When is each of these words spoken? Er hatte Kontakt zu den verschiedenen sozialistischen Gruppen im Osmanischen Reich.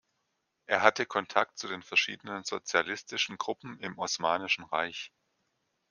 Er 0.65 0.81
hatte 0.81 1.05
Kontakt 1.05 1.59
zu 1.59 1.67
den 1.67 1.83
verschiedenen 1.83 2.43
sozialistischen 2.43 3.37
Gruppen 3.37 3.77
im 3.81 3.99
Osmanischen 3.99 4.63
Reich. 4.63 5.11